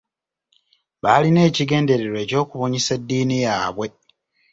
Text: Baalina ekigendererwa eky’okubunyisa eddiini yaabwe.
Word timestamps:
Baalina 1.03 1.39
ekigendererwa 1.49 2.19
eky’okubunyisa 2.21 2.91
eddiini 2.97 3.37
yaabwe. 3.45 3.87